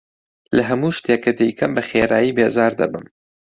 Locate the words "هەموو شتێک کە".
0.69-1.31